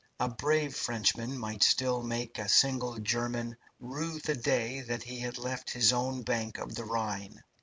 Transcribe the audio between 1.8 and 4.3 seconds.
make a single German rue